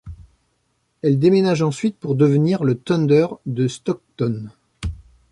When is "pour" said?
1.99-2.15